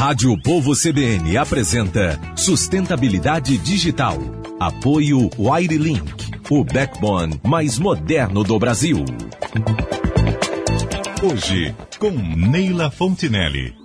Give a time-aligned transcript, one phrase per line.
[0.00, 4.16] Rádio Povo CBN apresenta Sustentabilidade Digital.
[4.58, 6.02] Apoio Wirelink,
[6.48, 9.04] o backbone mais moderno do Brasil.
[11.22, 13.79] Hoje, com Neila Fontinelli.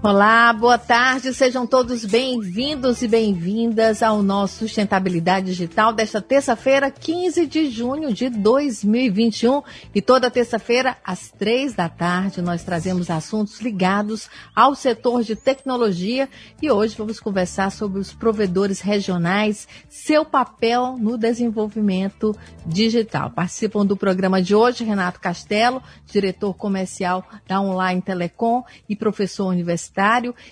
[0.00, 7.44] Olá, boa tarde, sejam todos bem-vindos e bem-vindas ao nosso Sustentabilidade Digital desta terça-feira, 15
[7.48, 9.60] de junho de 2021.
[9.92, 16.28] E toda terça-feira, às três da tarde, nós trazemos assuntos ligados ao setor de tecnologia
[16.62, 23.32] e hoje vamos conversar sobre os provedores regionais, seu papel no desenvolvimento digital.
[23.32, 29.87] Participam do programa de hoje Renato Castelo, diretor comercial da Online Telecom e professor universitário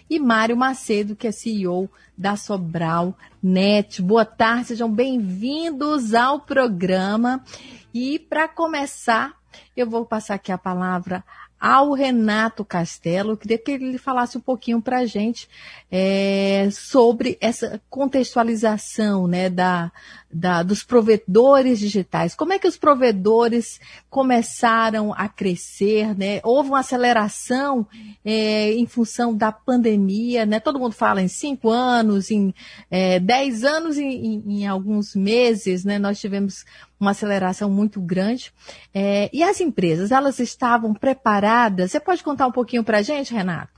[0.08, 4.00] E Mário Macedo, que é CEO da Sobral Net.
[4.00, 7.44] Boa tarde, sejam bem-vindos ao programa.
[7.92, 9.34] E para começar,
[9.76, 11.22] eu vou passar aqui a palavra
[11.60, 13.32] ao Renato Castelo.
[13.32, 15.48] Eu queria que ele falasse um pouquinho para a gente
[15.90, 19.90] é, sobre essa contextualização né, da,
[20.36, 22.34] da, dos provedores digitais.
[22.34, 26.14] Como é que os provedores começaram a crescer?
[26.16, 26.40] Né?
[26.44, 27.86] Houve uma aceleração
[28.24, 30.44] é, em função da pandemia.
[30.44, 30.60] Né?
[30.60, 32.54] Todo mundo fala em cinco anos, em
[32.90, 35.84] é, dez anos, em, em, em alguns meses.
[35.84, 35.98] Né?
[35.98, 36.64] Nós tivemos
[37.00, 38.52] uma aceleração muito grande.
[38.92, 41.92] É, e as empresas, elas estavam preparadas?
[41.92, 43.76] Você pode contar um pouquinho para a gente, Renato?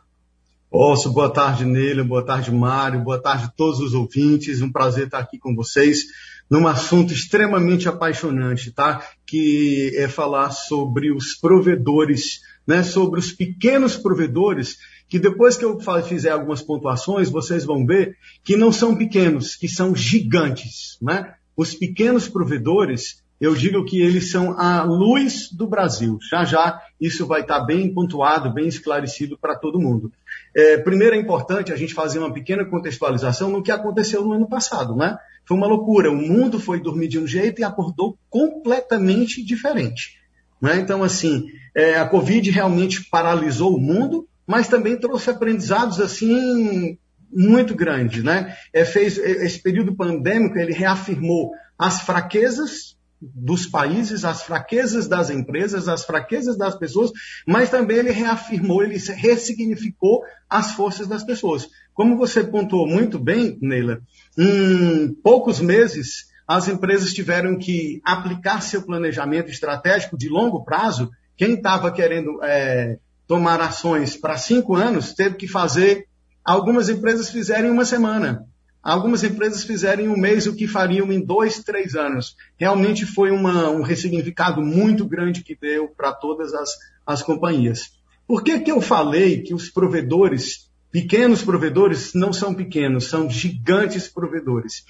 [0.70, 4.60] Posso, boa tarde, Neila, boa tarde, Mário, boa tarde a todos os ouvintes.
[4.60, 6.04] Um prazer estar aqui com vocês
[6.50, 9.02] num assunto extremamente apaixonante, tá?
[9.26, 12.82] Que é falar sobre os provedores, né?
[12.82, 18.56] Sobre os pequenos provedores, que depois que eu fizer algumas pontuações, vocês vão ver que
[18.56, 21.34] não são pequenos, que são gigantes, né?
[21.56, 26.18] Os pequenos provedores, eu digo que eles são a luz do Brasil.
[26.30, 30.12] Já já isso vai estar bem pontuado, bem esclarecido para todo mundo.
[30.54, 34.48] É, primeiro é importante a gente fazer uma pequena contextualização no que aconteceu no ano
[34.48, 35.16] passado, né?
[35.48, 36.12] Foi uma loucura.
[36.12, 40.18] O mundo foi dormir de um jeito e acordou completamente diferente.
[40.60, 40.76] Né?
[40.76, 46.98] Então, assim, é, a Covid realmente paralisou o mundo, mas também trouxe aprendizados assim
[47.32, 48.56] muito grandes, né?
[48.72, 55.88] É, fez esse período pandêmico ele reafirmou as fraquezas dos países, as fraquezas das empresas,
[55.88, 57.10] as fraquezas das pessoas,
[57.46, 61.68] mas também ele reafirmou, ele ressignificou as forças das pessoas.
[61.92, 64.00] Como você pontuou muito bem, Neila,
[64.38, 71.10] em poucos meses as empresas tiveram que aplicar seu planejamento estratégico de longo prazo.
[71.36, 76.06] Quem estava querendo é, tomar ações para cinco anos teve que fazer.
[76.42, 78.47] Algumas empresas fizeram em uma semana.
[78.88, 82.34] Algumas empresas fizeram em um mês o que fariam em dois, três anos.
[82.56, 86.70] Realmente foi uma, um ressignificado muito grande que deu para todas as,
[87.06, 87.90] as companhias.
[88.26, 94.08] Por que, que eu falei que os provedores, pequenos provedores, não são pequenos, são gigantes
[94.08, 94.84] provedores?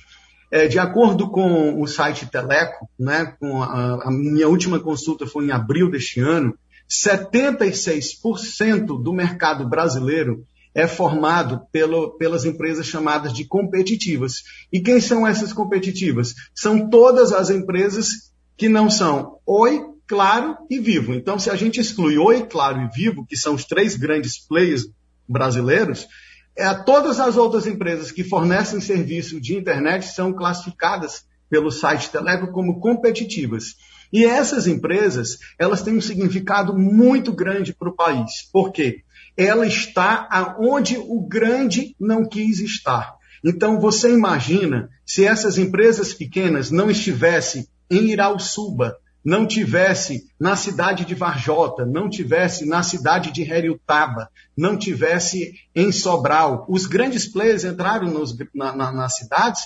[0.49, 5.51] É, de acordo com o site Teleco, né, a, a minha última consulta foi em
[5.51, 6.57] abril deste ano,
[6.89, 14.43] 76% do mercado brasileiro é formado pelo, pelas empresas chamadas de competitivas.
[14.73, 16.35] E quem são essas competitivas?
[16.55, 21.15] São todas as empresas que não são Oi, Claro e Vivo.
[21.15, 24.87] Então, se a gente exclui Oi, Claro e Vivo, que são os três grandes players
[25.29, 26.07] brasileiros,
[26.57, 32.53] é, todas as outras empresas que fornecem serviço de internet são classificadas pelo site Teleco
[32.53, 33.77] como competitivas.
[34.13, 38.49] E essas empresas, elas têm um significado muito grande para o país.
[38.53, 39.03] Por quê?
[39.39, 43.15] Ela está aonde o grande não quis estar.
[43.45, 51.05] Então você imagina se essas empresas pequenas não estivessem em Irauçuba, não tivesse na cidade
[51.05, 56.67] de Varjota, não tivesse na cidade de Heriutaba, não tivesse em Sobral.
[56.69, 59.63] Os grandes players entraram nos, na, na, nas cidades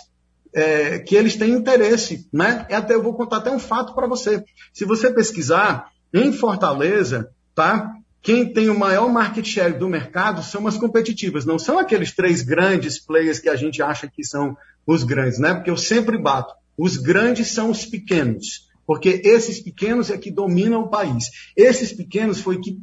[0.55, 2.67] é, que eles têm interesse, né?
[2.71, 4.45] Até eu vou contar até um fato para você.
[4.71, 7.95] Se você pesquisar em Fortaleza, tá?
[8.23, 12.43] Quem tem o maior market share do mercado são as competitivas, não são aqueles três
[12.43, 15.55] grandes players que a gente acha que são os grandes, né?
[15.55, 16.55] Porque eu sempre bato.
[16.79, 21.25] Os grandes são os pequenos, porque esses pequenos é que dominam o país.
[21.57, 22.79] Esses pequenos foi que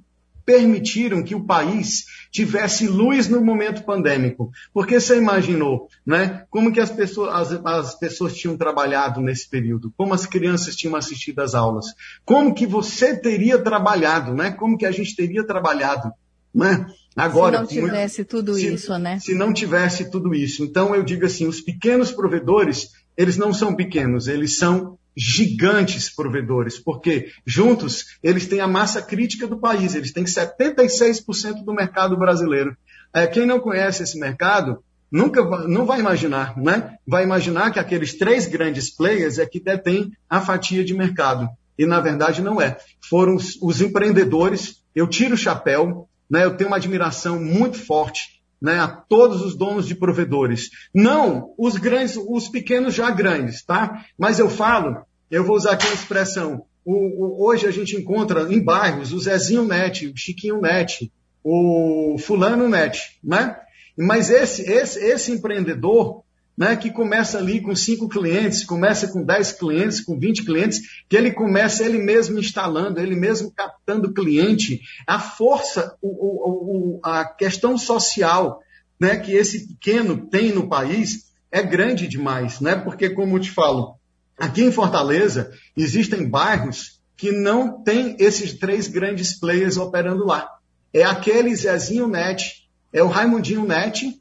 [0.45, 4.51] permitiram que o país tivesse luz no momento pandêmico.
[4.73, 6.43] Porque você imaginou, né?
[6.49, 9.91] Como que as pessoas, as, as, pessoas tinham trabalhado nesse período?
[9.97, 11.87] Como as crianças tinham assistido às aulas?
[12.23, 14.51] Como que você teria trabalhado, né?
[14.51, 16.11] Como que a gente teria trabalhado,
[16.53, 16.85] né?
[17.15, 19.19] Agora, se não tivesse tudo se, isso, né?
[19.19, 20.63] Se não tivesse tudo isso.
[20.63, 26.79] Então eu digo assim, os pequenos provedores, eles não são pequenos, eles são gigantes provedores,
[26.79, 32.75] porque juntos eles têm a massa crítica do país, eles têm 76% do mercado brasileiro.
[33.13, 36.95] É, quem não conhece esse mercado nunca não vai imaginar, né?
[37.05, 41.49] Vai imaginar que aqueles três grandes players é que detêm a fatia de mercado.
[41.77, 42.77] E na verdade não é.
[43.09, 44.83] Foram os, os empreendedores.
[44.95, 46.45] Eu tiro o chapéu, né?
[46.45, 50.69] Eu tenho uma admiração muito forte né, a todos os donos de provedores.
[50.93, 54.05] Não os grandes, os pequenos já grandes, tá?
[54.17, 56.65] Mas eu falo, eu vou usar aqui uma expressão.
[56.83, 61.11] O, o, hoje a gente encontra em bairros o Zezinho Net, o Chiquinho Net,
[61.43, 63.55] o Fulano Net, né?
[63.97, 66.23] Mas esse, esse, esse empreendedor,
[66.59, 71.15] né, que começa ali com cinco clientes, começa com 10 clientes, com 20 clientes, que
[71.15, 77.77] ele começa ele mesmo instalando, ele mesmo captando cliente, a força, o, o, a questão
[77.77, 78.59] social
[78.99, 82.75] né, que esse pequeno tem no país é grande demais, né?
[82.75, 83.95] Porque, como eu te falo,
[84.37, 90.45] aqui em Fortaleza existem bairros que não tem esses três grandes players operando lá.
[90.93, 94.19] É aquele Zezinho Net, é o Raimundinho Net,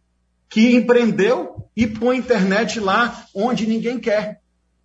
[0.49, 4.41] que empreendeu e põe internet lá onde ninguém quer.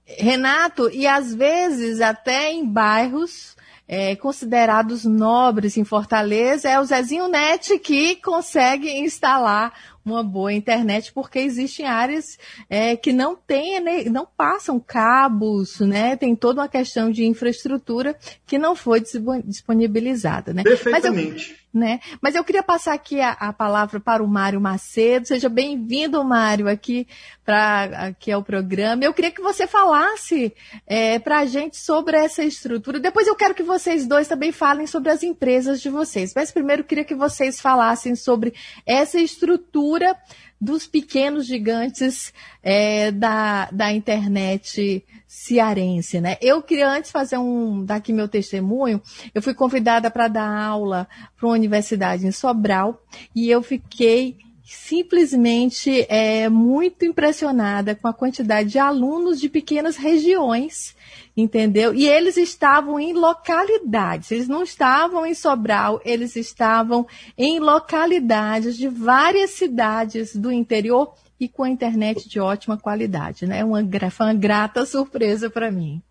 [0.05, 3.55] Renato, e às vezes até em bairros
[3.87, 9.73] é, considerados nobres em Fortaleza, é o Zezinho Net que consegue instalar
[10.05, 12.37] uma boa internet, porque existem áreas
[12.69, 13.79] é, que não tem,
[14.09, 16.15] não passam cabos, né?
[16.17, 19.01] Tem toda uma questão de infraestrutura que não foi
[19.45, 20.63] disponibilizada, né?
[20.63, 21.62] Perfeitamente.
[21.73, 21.99] Né?
[22.21, 25.27] Mas eu queria passar aqui a, a palavra para o Mário Macedo.
[25.27, 27.07] Seja bem-vindo, Mário, aqui
[27.43, 29.03] para aqui ao programa.
[29.03, 30.53] Eu queria que você falasse
[30.85, 32.99] é, para a gente sobre essa estrutura.
[32.99, 36.31] Depois eu quero que vocês dois também falem sobre as empresas de vocês.
[36.35, 38.53] Mas primeiro eu queria que vocês falassem sobre
[38.85, 40.15] essa estrutura
[40.63, 46.37] dos pequenos gigantes é, da, da internet cearense, né?
[46.41, 49.01] Eu queria antes fazer um, dar aqui meu testemunho,
[49.35, 53.03] eu fui convidada para dar aula para uma universidade em Sobral
[53.35, 60.95] e eu fiquei simplesmente é, muito impressionada com a quantidade de alunos de pequenas regiões
[61.35, 61.93] entendeu?
[61.93, 67.07] E eles estavam em localidades, eles não estavam em Sobral, eles estavam
[67.37, 73.63] em localidades de várias cidades do interior e com a internet de ótima qualidade, né?
[73.63, 73.81] Uma,
[74.11, 76.01] foi uma grata surpresa para mim.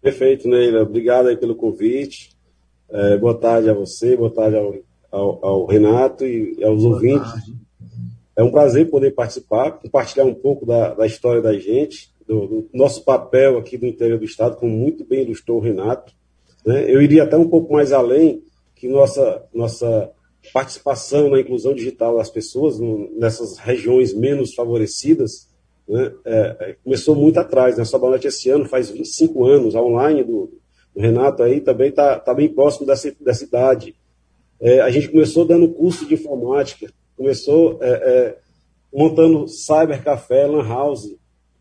[0.00, 0.82] Perfeito, Neila.
[0.82, 2.30] Obrigado aí pelo convite.
[2.90, 4.74] É, boa tarde a você, boa tarde ao,
[5.12, 7.30] ao, ao Renato e aos boa ouvintes.
[7.30, 7.62] Tarde.
[8.34, 12.68] É um prazer poder participar, compartilhar um pouco da, da história da gente do, do,
[12.72, 16.14] nosso papel aqui no interior do Estado, como muito bem ilustrou o Renato.
[16.64, 16.90] Né?
[16.90, 18.42] Eu iria até um pouco mais além,
[18.74, 20.10] que nossa, nossa
[20.52, 25.48] participação na inclusão digital das pessoas no, nessas regiões menos favorecidas
[25.86, 26.12] né?
[26.24, 27.76] é, é, começou muito atrás.
[27.76, 27.84] Né?
[27.84, 30.50] Sobalete esse ano faz 25 anos, a online do,
[30.94, 33.94] do Renato aí também está tá bem próximo dessa, dessa idade.
[34.62, 38.38] É, a gente começou dando curso de informática, começou é, é
[38.94, 41.16] montando cybercafé, lan house,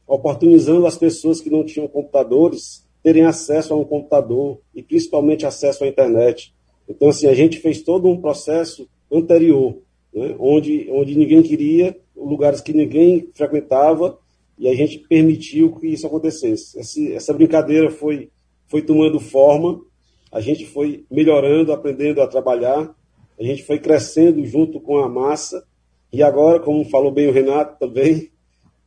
[0.05, 5.83] oportunizando as pessoas que não tinham computadores terem acesso a um computador e principalmente acesso
[5.83, 6.53] à internet.
[6.87, 9.77] Então, assim, a gente fez todo um processo anterior,
[10.13, 14.19] né, onde, onde ninguém queria, lugares que ninguém frequentava,
[14.59, 16.79] e a gente permitiu que isso acontecesse.
[16.79, 18.29] Esse, essa brincadeira foi,
[18.67, 19.81] foi tomando forma,
[20.31, 22.93] a gente foi melhorando, aprendendo a trabalhar,
[23.39, 25.65] a gente foi crescendo junto com a massa,
[26.13, 28.31] e agora, como falou bem o Renato também,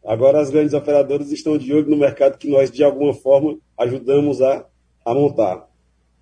[0.05, 4.43] Agora as grandes operadoras estão de olho no mercado que nós, de alguma forma, ajudamos
[4.43, 4.67] a,
[5.03, 5.67] a montar.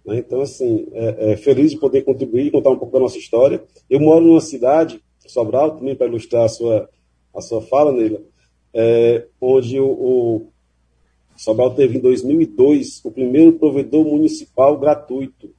[0.07, 0.19] Né?
[0.19, 3.63] Então, assim, é, é, feliz de poder contribuir contar um pouco da nossa história.
[3.91, 6.89] Eu moro numa cidade, Sobral, também para ilustrar a sua,
[7.35, 8.21] a sua fala, Neila,
[8.73, 10.52] é, onde o, o
[11.37, 15.51] Sobral teve em 2002 o primeiro provedor municipal gratuito.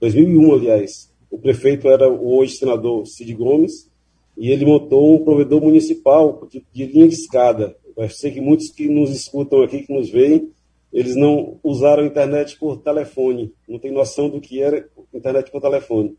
[0.00, 1.12] 2001, aliás.
[1.30, 3.90] O prefeito era o hoje senador Cid Gomes,
[4.36, 7.76] e ele montou um provedor municipal de, de linha de escada.
[7.96, 10.50] Eu sei que muitos que nos escutam aqui, que nos veem,
[10.92, 16.16] eles não usaram internet por telefone, não tem noção do que era internet por telefone.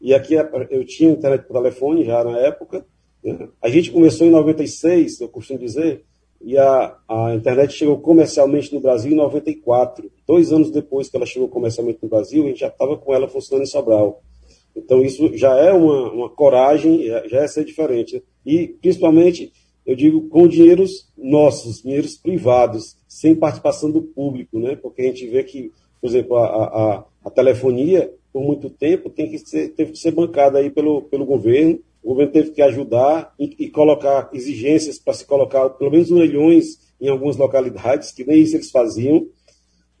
[0.00, 0.34] E aqui
[0.70, 2.84] eu tinha internet por telefone já na época.
[3.22, 3.48] Né?
[3.62, 6.04] A gente começou em 96, eu costumo dizer,
[6.40, 10.10] e a, a internet chegou comercialmente no Brasil em 94.
[10.26, 13.28] Dois anos depois que ela chegou comercialmente no Brasil, a gente já estava com ela
[13.28, 14.22] funcionando em Sobral.
[14.76, 18.22] Então, isso já é uma, uma coragem, já é ser diferente.
[18.46, 19.52] E, principalmente,
[19.84, 24.76] eu digo com dinheiros nossos, dinheiros privados, sem participação do público, né?
[24.76, 29.28] Porque a gente vê que, por exemplo, a, a, a telefonia, por muito tempo, tem
[29.28, 33.34] que ser, teve que ser bancada aí pelo, pelo governo, o governo teve que ajudar
[33.38, 38.40] e, e colocar exigências para se colocar pelo menos orelhões em algumas localidades, que nem
[38.40, 39.26] isso eles faziam,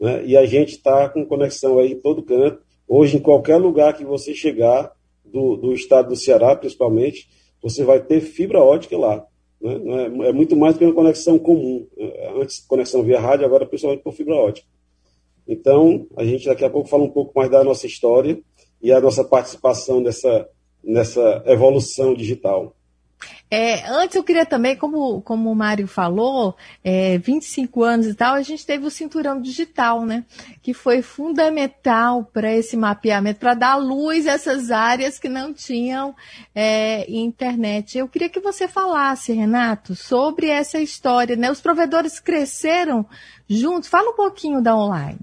[0.00, 0.24] né?
[0.24, 2.60] e a gente está com conexão aí em todo canto.
[2.86, 4.92] Hoje, em qualquer lugar que você chegar,
[5.30, 7.28] do, do estado do Ceará principalmente,
[7.62, 9.24] você vai ter fibra ótica lá.
[9.60, 9.72] Né?
[9.72, 11.86] É, é, muito mais do que uma conexão comum.
[11.96, 14.66] É, antes, conexão via rádio, agora principalmente por fibra ótica.
[15.46, 18.38] Então, a gente daqui a pouco fala um pouco mais da nossa história
[18.82, 20.48] e a nossa participação nessa,
[20.82, 22.74] nessa evolução digital.
[23.50, 26.54] É, antes eu queria também, como, como o Mário falou,
[26.84, 30.24] é, 25 anos e tal, a gente teve o cinturão digital, né?
[30.62, 36.14] Que foi fundamental para esse mapeamento, para dar luz a essas áreas que não tinham
[36.54, 37.96] é, internet.
[37.96, 41.50] Eu queria que você falasse, Renato, sobre essa história, né?
[41.50, 43.06] Os provedores cresceram
[43.48, 43.88] juntos.
[43.88, 45.20] Fala um pouquinho da online.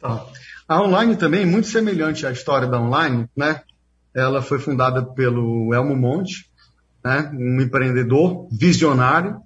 [0.00, 0.26] Tá.
[0.66, 3.60] A online também, muito semelhante à história da online, né?
[4.14, 6.50] Ela foi fundada pelo Elmo Monte,
[7.04, 9.40] né, um empreendedor visionário,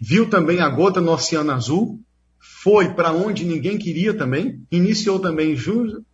[0.00, 2.00] viu também a gota no Oceano Azul,
[2.40, 5.56] foi para onde ninguém queria também, iniciou também,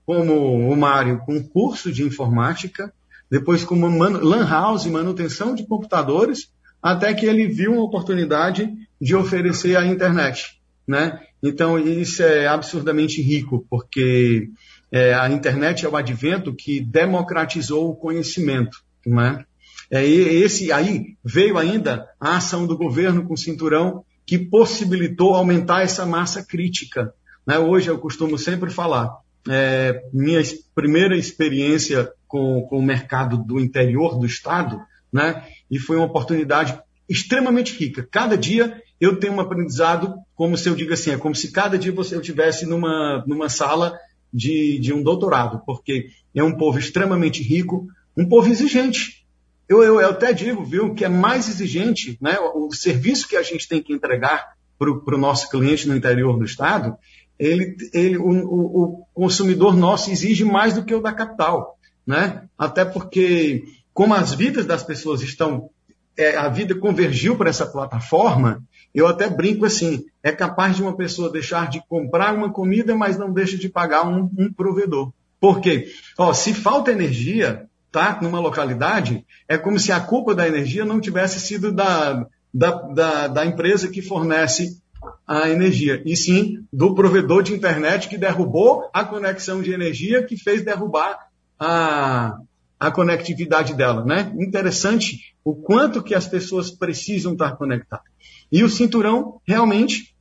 [0.04, 2.92] como o Mário, com um curso de informática,
[3.30, 6.50] depois com uma lan house, manutenção de computadores,
[6.82, 10.60] até que ele viu uma oportunidade de oferecer a internet.
[10.86, 11.20] Né?
[11.42, 14.48] Então, isso é absurdamente rico, porque
[14.90, 18.78] é, a internet é o advento que democratizou o conhecimento.
[19.04, 19.44] Né?
[19.90, 26.04] É, esse aí veio ainda a ação do governo com cinturão que possibilitou aumentar essa
[26.04, 27.12] massa crítica.
[27.46, 27.58] Né?
[27.58, 29.16] Hoje eu costumo sempre falar,
[29.48, 30.42] é, minha
[30.74, 34.80] primeira experiência com, com, o mercado do interior do estado,
[35.12, 35.44] né?
[35.70, 36.78] e foi uma oportunidade
[37.08, 38.06] extremamente rica.
[38.10, 41.78] Cada dia eu tenho um aprendizado, como se eu digo assim, é como se cada
[41.78, 43.96] dia você eu tivesse numa, numa sala
[44.36, 49.26] de, de um doutorado, porque é um povo extremamente rico, um povo exigente.
[49.66, 53.42] Eu, eu, eu até digo, viu, que é mais exigente, né, o serviço que a
[53.42, 56.98] gente tem que entregar para o nosso cliente no interior do estado,
[57.38, 62.44] ele, ele, o, o, o, consumidor nosso exige mais do que o da capital, né?
[62.58, 65.70] Até porque como as vidas das pessoas estão,
[66.16, 68.62] é, a vida convergiu para essa plataforma,
[68.96, 73.18] eu até brinco assim, é capaz de uma pessoa deixar de comprar uma comida, mas
[73.18, 75.12] não deixa de pagar um, um provedor.
[75.38, 75.92] Por quê?
[76.16, 80.98] Ó, se falta energia, tá, numa localidade, é como se a culpa da energia não
[80.98, 84.80] tivesse sido da, da, da, da empresa que fornece
[85.26, 90.38] a energia, e sim do provedor de internet que derrubou a conexão de energia que
[90.38, 91.18] fez derrubar
[91.58, 92.38] a,
[92.80, 94.32] a conectividade dela, né?
[94.38, 98.15] Interessante o quanto que as pessoas precisam estar conectadas.
[98.50, 100.14] E o cinturão realmente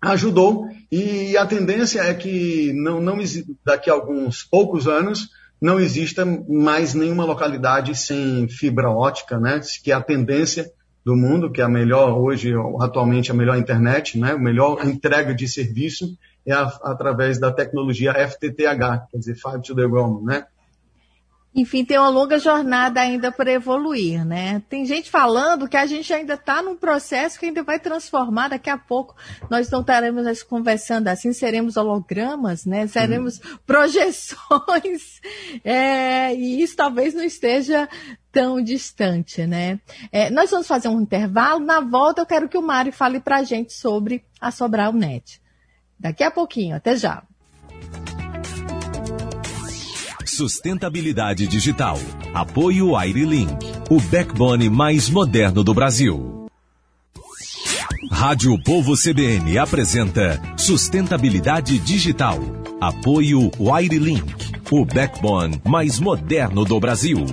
[0.00, 3.18] ajudou e a tendência é que não, não
[3.64, 5.28] daqui a alguns poucos anos
[5.60, 9.60] não exista mais nenhuma localidade sem fibra ótica, né?
[9.82, 10.70] Que é a tendência
[11.04, 14.32] do mundo, que é a melhor hoje, atualmente a melhor internet, né?
[14.32, 16.16] A melhor entrega de serviço
[16.46, 20.46] é a, através da tecnologia FTTH, quer dizer, Fiber to the Home, né?
[21.54, 24.62] Enfim, tem uma longa jornada ainda para evoluir, né?
[24.68, 28.68] Tem gente falando que a gente ainda está num processo que ainda vai transformar daqui
[28.70, 29.16] a pouco.
[29.50, 32.86] Nós não estaremos conversando assim, seremos hologramas, né?
[32.86, 33.58] Seremos uhum.
[33.66, 35.20] projeções,
[35.64, 37.88] é, e isso talvez não esteja
[38.30, 39.80] tão distante, né?
[40.12, 41.64] É, nós vamos fazer um intervalo.
[41.64, 45.40] Na volta, eu quero que o Mário fale para a gente sobre a Sobral Net.
[45.98, 47.24] Daqui a pouquinho, até já.
[50.38, 51.98] Sustentabilidade digital.
[52.32, 53.56] Apoio Airlink,
[53.90, 56.46] o backbone mais moderno do Brasil.
[58.08, 62.38] Rádio Povo CBN apresenta Sustentabilidade digital.
[62.80, 64.32] Apoio Wirelink,
[64.70, 67.26] o backbone mais moderno do Brasil.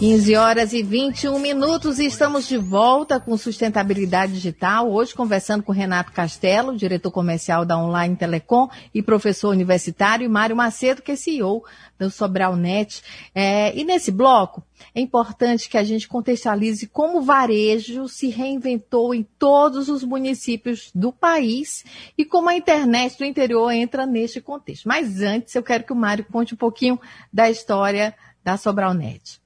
[0.00, 4.90] 15 horas e 21 minutos e estamos de volta com sustentabilidade digital.
[4.90, 10.56] Hoje conversando com Renato Castelo, diretor comercial da Online Telecom e professor universitário, e Mário
[10.56, 11.62] Macedo, que é CEO
[11.98, 13.02] do Sobralnet.
[13.34, 14.64] É, e nesse bloco
[14.94, 20.90] é importante que a gente contextualize como o varejo se reinventou em todos os municípios
[20.94, 21.84] do país
[22.16, 24.88] e como a internet do interior entra neste contexto.
[24.88, 26.98] Mas antes eu quero que o Mário conte um pouquinho
[27.30, 29.39] da história da Sobralnet.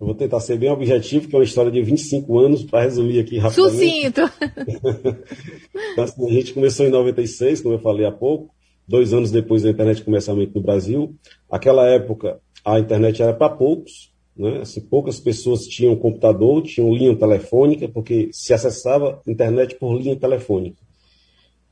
[0.00, 3.20] Eu vou tentar ser bem objetivo, que é uma história de 25 anos, para resumir
[3.20, 3.78] aqui rapidamente.
[3.78, 4.20] Sucinto!
[5.92, 8.54] então, assim, a gente começou em 96, como eu falei há pouco,
[8.88, 11.14] dois anos depois da internet comercialmente no Brasil.
[11.50, 14.60] Aquela época, a internet era para poucos, né?
[14.62, 20.78] Assim, poucas pessoas tinham computador, tinham linha telefônica, porque se acessava internet por linha telefônica.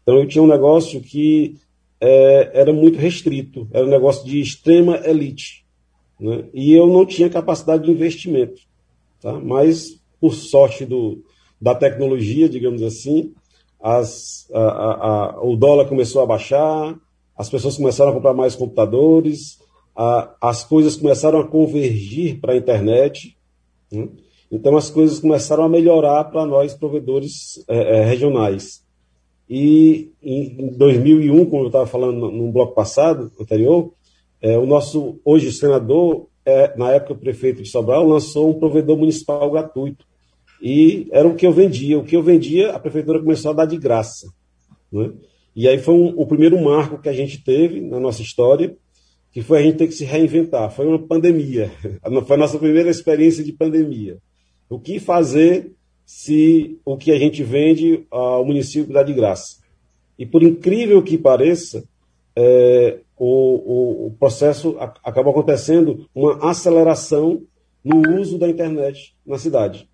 [0.02, 1.56] Então eu tinha um negócio que
[1.99, 5.66] é, era muito restrito, era um negócio de extrema elite.
[6.18, 6.44] Né?
[6.52, 8.60] E eu não tinha capacidade de investimento.
[9.20, 9.32] Tá?
[9.32, 11.22] Mas, por sorte do,
[11.60, 13.32] da tecnologia, digamos assim,
[13.80, 16.98] as, a, a, a, o dólar começou a baixar,
[17.37, 19.58] as pessoas começaram a comprar mais computadores,
[20.40, 23.37] as coisas começaram a convergir para a internet.
[23.90, 24.08] Né?
[24.50, 28.82] Então, as coisas começaram a melhorar para nós, provedores é, é, regionais.
[29.50, 33.92] E em 2001, como eu estava falando no bloco passado, anterior,
[34.40, 38.97] é, o nosso, hoje, senador, é, na época o prefeito de Sobral, lançou um provedor
[38.97, 40.07] municipal gratuito.
[40.62, 41.99] E era o que eu vendia.
[41.99, 44.28] O que eu vendia, a prefeitura começou a dar de graça.
[44.90, 45.12] Né?
[45.54, 48.76] E aí foi um, o primeiro marco que a gente teve na nossa história,
[49.33, 50.71] que foi a gente ter que se reinventar.
[50.71, 51.71] Foi uma pandemia.
[52.26, 54.18] Foi a nossa primeira experiência de pandemia.
[54.71, 55.73] O que fazer
[56.04, 59.59] se o que a gente vende ao município dá de graça?
[60.18, 61.85] E por incrível que pareça,
[62.35, 63.00] é,
[64.18, 67.42] processo acaba acontecendo uma aceleração
[67.84, 69.88] no uso da internet na cidade.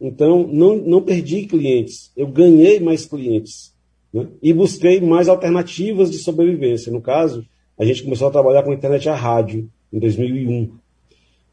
[0.00, 3.72] Então, não, não perdi clientes, eu ganhei mais clientes.
[4.12, 4.26] Né?
[4.42, 6.92] E busquei mais alternativas de sobrevivência.
[6.92, 7.46] No caso,
[7.78, 10.72] a gente começou a trabalhar com internet a rádio, em 2001.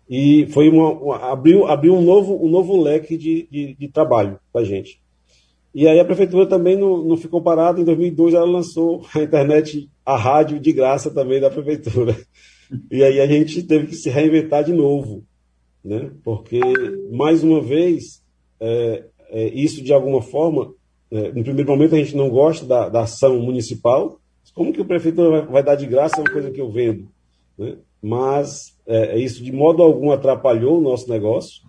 [0.09, 4.39] E foi uma, uma, abriu, abriu um, novo, um novo leque de, de, de trabalho
[4.51, 4.99] para a gente.
[5.73, 7.79] E aí a prefeitura também não, não ficou parada.
[7.79, 12.17] Em 2002 ela lançou a internet, a rádio de graça também da prefeitura.
[12.91, 15.23] E aí a gente teve que se reinventar de novo,
[15.83, 16.11] né?
[16.23, 16.59] Porque
[17.11, 18.23] mais uma vez
[18.59, 20.73] é, é, isso de alguma forma,
[21.11, 24.19] é, no primeiro momento a gente não gosta da, da ação municipal.
[24.53, 27.07] Como que o prefeitura vai, vai, dar de graça uma coisa que eu vendo?
[27.57, 27.77] Né?
[28.01, 31.61] Mas é, é, isso de modo algum atrapalhou o nosso negócio,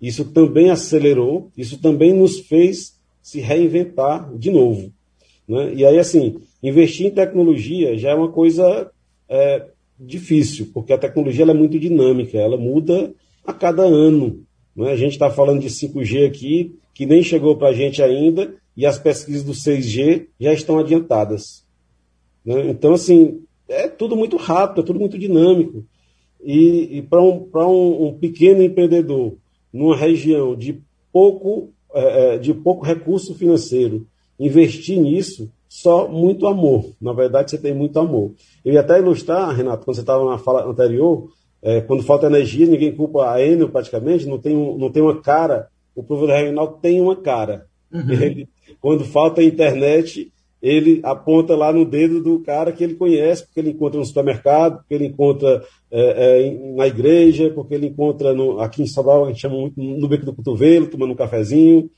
[0.00, 4.90] isso também acelerou, isso também nos fez se reinventar de novo.
[5.48, 5.74] Né?
[5.74, 8.90] E aí, assim, investir em tecnologia já é uma coisa
[9.28, 9.66] é,
[9.98, 13.12] difícil, porque a tecnologia é muito dinâmica, ela muda
[13.46, 14.42] a cada ano.
[14.74, 14.90] Né?
[14.90, 18.86] A gente está falando de 5G aqui, que nem chegou para a gente ainda, e
[18.86, 21.64] as pesquisas do 6G já estão adiantadas.
[22.44, 22.70] Né?
[22.70, 25.84] Então, assim, é tudo muito rápido, é tudo muito dinâmico.
[26.42, 29.36] E, e para um, um, um, pequeno empreendedor,
[29.72, 30.80] numa região de
[31.12, 34.06] pouco, é, é, de pouco recurso financeiro,
[34.38, 36.92] investir nisso, só muito amor.
[37.00, 38.30] Na verdade, você tem muito amor.
[38.64, 42.64] Eu ia até ilustrar, Renato, quando você estava na fala anterior, é, quando falta energia,
[42.64, 45.66] ninguém culpa a Enel praticamente, não tem, um, não tem uma cara.
[45.92, 47.66] O provedor regional tem uma cara.
[47.92, 48.06] Uhum.
[48.08, 48.48] Ele,
[48.80, 50.30] quando falta internet,
[50.62, 54.78] ele aponta lá no dedo do cara que ele conhece, porque ele encontra no supermercado,
[54.78, 59.30] porque ele encontra é, é, na igreja, porque ele encontra no, aqui em Salvador, a
[59.32, 61.90] gente chama muito no beco do cotovelo, tomando um cafezinho.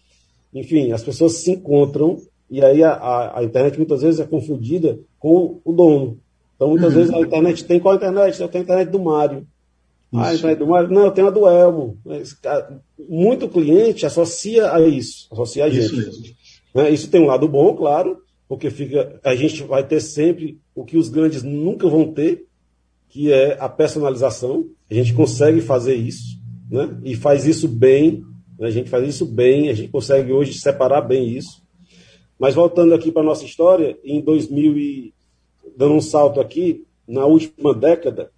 [0.54, 2.18] Enfim, as pessoas se encontram
[2.50, 6.18] e aí a, a, a internet muitas vezes é confundida com o dono.
[6.54, 6.98] Então, muitas uhum.
[6.98, 8.40] vezes a internet tem qual internet?
[8.40, 9.46] Eu tenho a internet do Mário.
[10.12, 10.22] Isso.
[10.22, 10.90] Ah, a internet do Mário?
[10.90, 11.98] Não, eu tenho a do Elmo.
[13.08, 15.98] Muito cliente associa a isso, associa a gente.
[15.98, 16.34] Isso,
[16.74, 16.90] né?
[16.90, 20.96] isso tem um lado bom, claro, porque fica, a gente vai ter sempre o que
[20.96, 22.46] os grandes nunca vão ter,
[23.08, 24.66] que é a personalização.
[24.90, 26.38] A gente consegue fazer isso,
[26.70, 26.96] né?
[27.04, 28.22] E faz isso bem.
[28.58, 28.68] Né?
[28.68, 31.65] A gente faz isso bem, a gente consegue hoje separar bem isso.
[32.38, 35.14] Mas voltando aqui para a nossa história, em 2000 e
[35.76, 38.30] dando um salto aqui, na última década,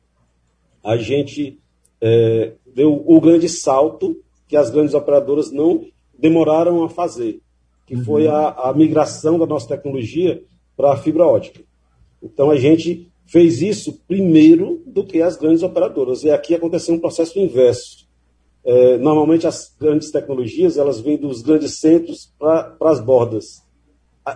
[0.83, 1.59] a gente
[2.01, 5.87] é, deu o grande salto que as grandes operadoras não
[6.19, 7.41] demoraram a fazer
[7.89, 8.05] que uhum.
[8.05, 10.45] foi a, a migração da nossa tecnologia
[10.77, 11.63] para a fibra ótica.
[12.23, 16.23] Então a gente fez isso primeiro do que as grandes operadoras.
[16.23, 18.07] E aqui aconteceu um processo inverso.
[18.63, 23.63] É, normalmente as grandes tecnologias elas vêm dos grandes centros para as bordas.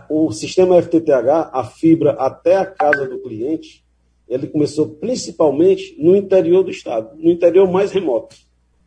[0.08, 3.82] O sistema FTTH, a fibra até a casa do cliente,
[4.28, 8.36] ele começou principalmente no interior do estado, no interior mais remoto.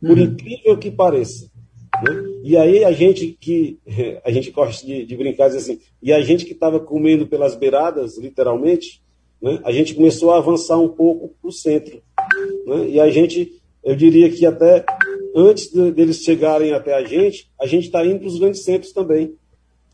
[0.00, 0.24] Por uhum.
[0.24, 1.50] incrível que pareça.
[2.02, 2.24] Né?
[2.42, 3.78] E aí a gente que
[4.24, 8.18] a gente gosta de, de brincar assim, e a gente que estava comendo pelas beiradas,
[8.18, 9.00] literalmente,
[9.40, 9.60] né?
[9.64, 12.02] a gente começou a avançar um pouco para o centro.
[12.66, 12.88] Né?
[12.90, 14.84] E a gente, eu diria que até
[15.34, 18.92] antes de, deles chegarem até a gente, a gente está indo para os grandes centros
[18.92, 19.34] também.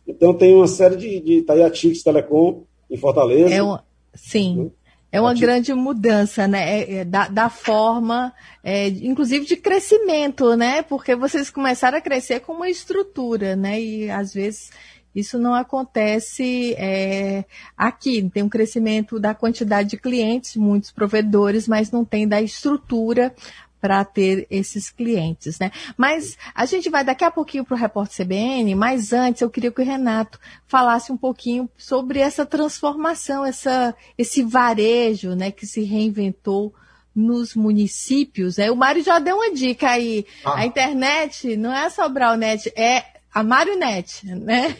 [0.06, 3.54] Então tem uma série de, de Taiatix Telecom em Fortaleza.
[3.54, 3.78] É um,
[4.14, 4.56] sim.
[4.56, 4.70] Né?
[5.12, 6.80] É uma grande mudança, né?
[6.80, 8.32] É, é, da, da forma,
[8.64, 10.80] é, inclusive de crescimento, né?
[10.80, 13.78] Porque vocês começaram a crescer com uma estrutura, né?
[13.78, 14.70] E às vezes
[15.14, 17.44] isso não acontece é,
[17.76, 18.26] aqui.
[18.32, 23.34] Tem um crescimento da quantidade de clientes, muitos provedores, mas não tem da estrutura
[23.82, 25.72] para ter esses clientes, né?
[25.96, 29.72] Mas a gente vai daqui a pouquinho para o Repórter CBN, mas antes eu queria
[29.72, 35.82] que o Renato falasse um pouquinho sobre essa transformação, essa, esse varejo, né, que se
[35.82, 36.72] reinventou
[37.12, 38.56] nos municípios.
[38.56, 38.70] Né?
[38.70, 40.24] O Mário já deu uma dica aí.
[40.44, 40.60] Ah.
[40.60, 44.76] A internet não é só o Brownet, é a Marionete, né?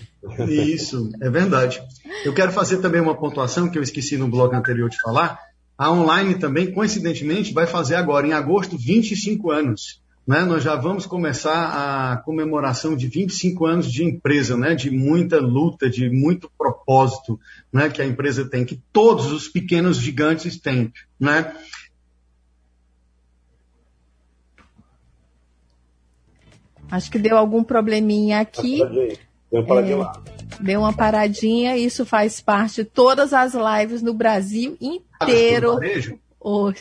[0.48, 1.82] Isso, é verdade.
[2.24, 5.40] Eu quero fazer também uma pontuação que eu esqueci no blog anterior de falar.
[5.76, 10.02] A online também, coincidentemente, vai fazer agora, em agosto, 25 anos.
[10.26, 10.44] Né?
[10.44, 14.74] Nós já vamos começar a comemoração de 25 anos de empresa, né?
[14.74, 17.38] de muita luta, de muito propósito
[17.72, 17.88] né?
[17.88, 20.92] que a empresa tem, que todos os pequenos gigantes têm.
[21.18, 21.52] Né?
[26.88, 28.78] Acho que deu algum probleminha aqui.
[29.50, 30.22] Deu uma paradinha é, lá.
[30.60, 35.11] Deu uma paradinha, isso faz parte de todas as lives no Brasil inteiro.
[36.44, 36.72] Oh,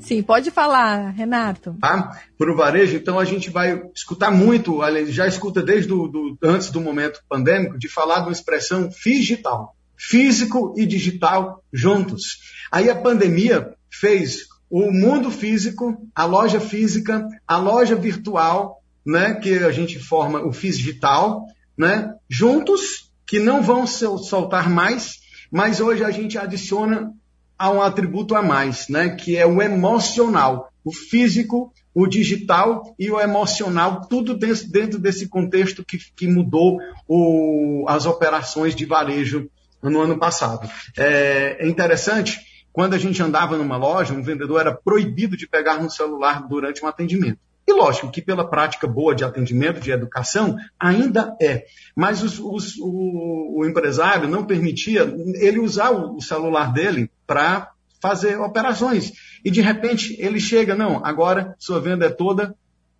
[0.00, 1.74] sim, pode falar, Renato.
[1.80, 2.20] Tá?
[2.36, 6.70] Para o varejo, então a gente vai escutar muito, já escuta desde do, do, antes
[6.70, 12.38] do momento pandêmico, de falar de uma expressão digital, físico e digital juntos.
[12.70, 19.54] Aí a pandemia fez o mundo físico, a loja física, a loja virtual, né, que
[19.54, 21.46] a gente forma o FIS digital,
[21.76, 25.18] né, juntos, que não vão soltar mais,
[25.50, 27.10] mas hoje a gente adiciona
[27.58, 33.10] a um atributo a mais, né, que é o emocional, o físico, o digital e
[33.10, 39.50] o emocional, tudo dentro desse contexto que, que mudou o, as operações de varejo
[39.82, 40.70] no ano passado.
[40.96, 42.40] É, é interessante,
[42.72, 46.84] quando a gente andava numa loja, um vendedor era proibido de pegar no celular durante
[46.84, 47.40] um atendimento.
[47.68, 51.66] E lógico que pela prática boa de atendimento, de educação, ainda é.
[51.94, 55.02] Mas os, os, o, o, empresário não permitia
[55.34, 59.12] ele usar o, o celular dele para fazer operações.
[59.44, 62.56] E de repente ele chega, não, agora sua venda é toda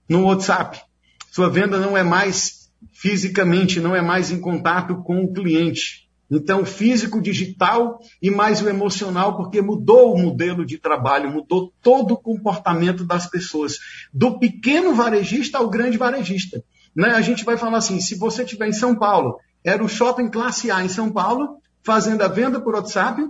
[0.07, 0.83] no WhatsApp.
[1.31, 6.07] Sua venda não é mais fisicamente, não é mais em contato com o cliente.
[6.30, 12.12] Então, físico, digital e mais o emocional, porque mudou o modelo de trabalho, mudou todo
[12.12, 13.78] o comportamento das pessoas,
[14.12, 16.62] do pequeno varejista ao grande varejista.
[16.94, 17.10] Né?
[17.10, 20.70] A gente vai falar assim: se você estiver em São Paulo, era o shopping classe
[20.70, 23.22] A em São Paulo, fazendo a venda por WhatsApp.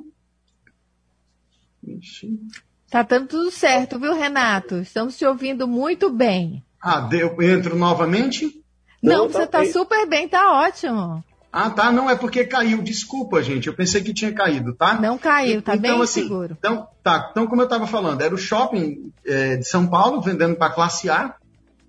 [2.90, 4.76] Tá dando tudo certo, viu, Renato?
[4.76, 6.64] Estamos te ouvindo muito bem.
[6.82, 8.62] Ah, eu entro novamente?
[9.02, 11.22] Não, Não você está super bem, tá ótimo.
[11.52, 11.90] Ah, tá.
[11.90, 12.82] Não, é porque caiu.
[12.82, 13.68] Desculpa, gente.
[13.68, 15.00] Eu pensei que tinha caído, tá?
[15.00, 16.56] Não caiu, tá então, bem assim, seguro.
[16.58, 17.28] Então, tá.
[17.30, 21.08] Então, como eu estava falando, era o shopping é, de São Paulo vendendo para classe
[21.08, 21.34] A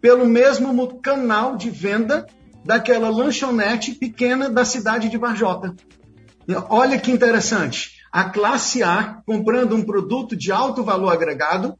[0.01, 2.25] pelo mesmo canal de venda
[2.63, 5.75] daquela lanchonete pequena da cidade de Varjota.
[6.69, 7.99] Olha que interessante.
[8.11, 11.77] A classe A comprando um produto de alto valor agregado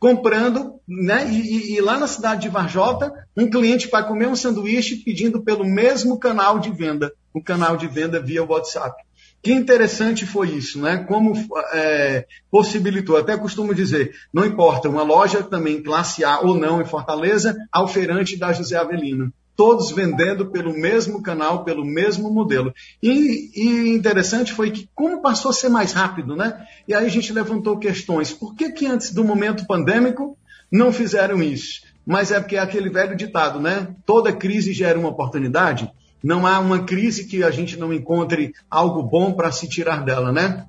[0.00, 1.30] comprando, né?
[1.30, 5.64] E, e, lá na cidade de Varjota, um cliente vai comer um sanduíche pedindo pelo
[5.64, 9.02] mesmo canal de venda, o canal de venda via WhatsApp.
[9.42, 10.98] Que interessante foi isso, né?
[10.98, 11.32] Como
[11.72, 16.84] é, possibilitou, até costumo dizer, não importa, uma loja também classe A ou não em
[16.84, 22.72] Fortaleza, ao feirante da José Avelino todos vendendo pelo mesmo canal, pelo mesmo modelo.
[23.02, 26.64] E, e, interessante foi que, como passou a ser mais rápido, né?
[26.88, 28.32] E aí a gente levantou questões.
[28.32, 30.34] Por que, que antes do momento pandêmico
[30.72, 31.82] não fizeram isso?
[32.06, 33.94] Mas é porque é aquele velho ditado, né?
[34.06, 35.92] Toda crise gera uma oportunidade.
[36.22, 40.30] Não há uma crise que a gente não encontre algo bom para se tirar dela,
[40.32, 40.66] né?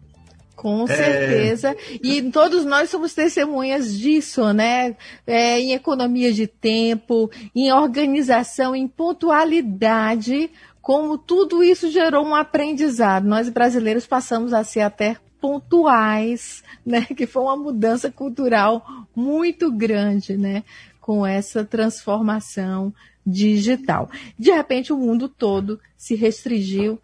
[0.62, 0.96] Com é.
[0.96, 1.70] certeza.
[1.72, 1.76] É...
[2.04, 4.96] E todos nós somos testemunhas disso, né?
[5.26, 13.28] É, em economia de tempo, em organização, em pontualidade, como tudo isso gerou um aprendizado.
[13.28, 17.06] Nós brasileiros passamos a ser até pontuais, né?
[17.06, 18.86] Que foi uma mudança cultural
[19.16, 20.64] muito grande, né?
[21.00, 22.94] Com essa transformação
[23.26, 24.10] digital.
[24.38, 27.00] De repente, o mundo todo se restringiu,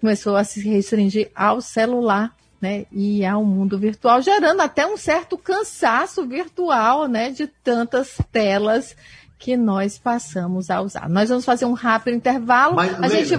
[0.00, 5.38] começou a se restringir ao celular né, e ao mundo virtual, gerando até um certo
[5.38, 8.94] cansaço virtual, né, de tantas telas
[9.38, 11.08] que nós passamos a usar.
[11.08, 12.76] Nós vamos fazer um rápido intervalo.
[12.76, 13.34] Mas, a Leila, gente,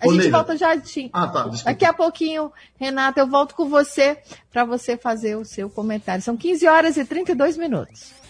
[0.00, 0.72] a gente volta já.
[1.12, 4.18] Ah, tá, Daqui a pouquinho, Renata, eu volto com você
[4.50, 6.22] para você fazer o seu comentário.
[6.22, 8.23] São 15 horas e 32 minutos.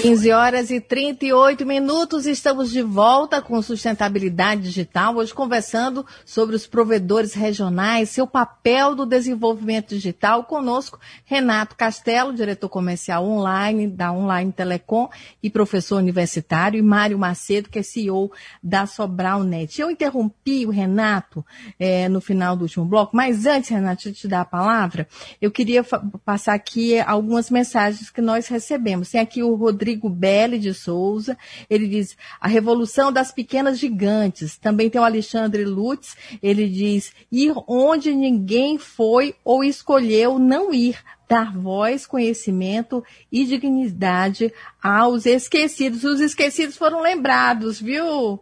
[0.00, 6.68] 15 horas e 38 minutos, estamos de volta com sustentabilidade digital, hoje conversando sobre os
[6.68, 10.44] provedores regionais, seu papel do desenvolvimento digital.
[10.44, 15.08] Conosco, Renato Castelo, diretor comercial online da Online Telecom
[15.42, 18.30] e professor universitário, e Mário Macedo, que é CEO
[18.62, 19.80] da Sobral Net.
[19.80, 21.44] Eu interrompi o Renato
[21.78, 25.08] é, no final do último bloco, mas antes, Renato, de te dar a palavra,
[25.42, 25.82] eu queria
[26.24, 29.07] passar aqui algumas mensagens que nós recebemos.
[29.10, 31.36] Tem aqui o Rodrigo Belli de Souza.
[31.68, 34.56] Ele diz a revolução das pequenas gigantes.
[34.56, 36.16] Também tem o Alexandre Lutz.
[36.42, 40.98] Ele diz ir onde ninguém foi ou escolheu não ir.
[41.28, 44.50] Dar voz, conhecimento e dignidade
[44.82, 46.02] aos esquecidos.
[46.02, 48.40] Os esquecidos foram lembrados, viu?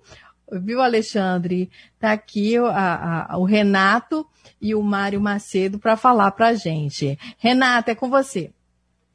[0.52, 1.68] Viu, Alexandre?
[1.94, 4.24] Está aqui a, a, o Renato
[4.60, 7.18] e o Mário Macedo para falar para a gente.
[7.38, 8.52] Renato, é com você.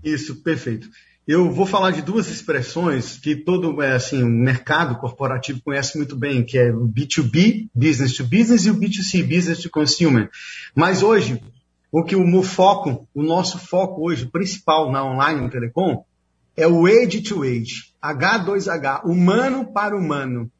[0.03, 0.89] Isso, perfeito.
[1.27, 6.15] Eu vou falar de duas expressões que todo é, assim, o mercado corporativo conhece muito
[6.15, 10.31] bem, que é o B2B, business to business, e o B2C, business to consumer.
[10.73, 11.39] Mas hoje,
[11.91, 16.03] o que o foco, o nosso foco hoje principal na online no telecom,
[16.57, 20.51] é o age to age, H2H, humano para humano.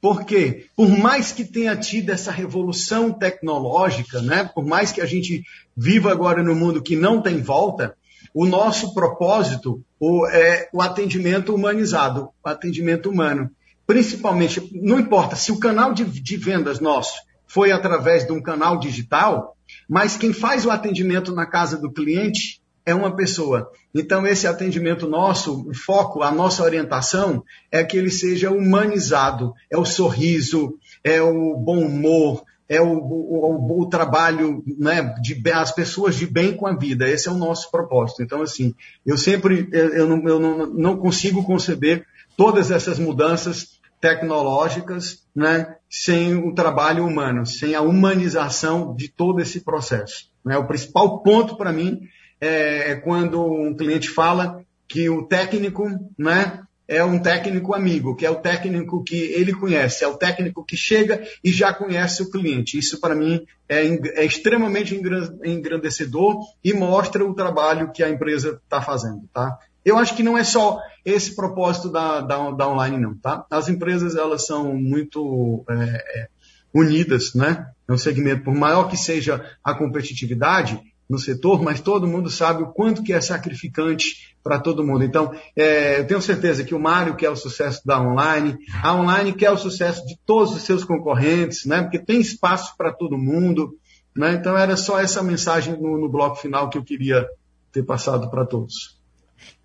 [0.00, 0.66] Por quê?
[0.76, 4.48] Por mais que tenha tido essa revolução tecnológica, né?
[4.52, 5.42] por mais que a gente
[5.76, 7.96] viva agora no mundo que não tem volta,
[8.34, 13.50] o nosso propósito o, é o atendimento humanizado, o atendimento humano.
[13.86, 18.78] Principalmente, não importa se o canal de, de vendas nosso foi através de um canal
[18.78, 19.56] digital,
[19.88, 23.70] mas quem faz o atendimento na casa do cliente é uma pessoa.
[23.94, 29.52] Então, esse atendimento nosso, o foco, a nossa orientação é que ele seja humanizado.
[29.70, 35.72] É o sorriso, é o bom humor, é o, o, o, trabalho, né, de as
[35.72, 37.08] pessoas de bem com a vida.
[37.08, 38.22] Esse é o nosso propósito.
[38.22, 38.74] Então, assim,
[39.06, 42.04] eu sempre, eu não, eu não, não consigo conceber
[42.36, 49.60] todas essas mudanças tecnológicas, né, sem o trabalho humano, sem a humanização de todo esse
[49.60, 50.30] processo.
[50.44, 50.56] Né?
[50.56, 52.02] O principal ponto para mim
[52.40, 55.84] é, é quando um cliente fala que o técnico,
[56.16, 60.64] né, é um técnico amigo, que é o técnico que ele conhece, é o técnico
[60.64, 62.78] que chega e já conhece o cliente.
[62.78, 64.98] Isso, para mim, é, é, extremamente
[65.44, 69.28] engrandecedor e mostra o trabalho que a empresa está fazendo.
[69.34, 69.58] Tá?
[69.84, 73.14] Eu acho que não é só esse propósito da, da, da online, não.
[73.14, 73.44] Tá?
[73.50, 76.28] As empresas elas são muito é, é
[76.72, 77.66] unidas, né?
[77.86, 82.62] É um segmento, por maior que seja a competitividade, no setor, mas todo mundo sabe
[82.62, 85.04] o quanto que é sacrificante para todo mundo.
[85.04, 89.32] Então, é, eu tenho certeza que o Mário quer o sucesso da online, a online
[89.32, 91.82] quer o sucesso de todos os seus concorrentes, né?
[91.82, 93.74] Porque tem espaço para todo mundo.
[94.14, 94.34] Né?
[94.34, 97.26] Então, era só essa mensagem no, no bloco final que eu queria
[97.72, 98.97] ter passado para todos.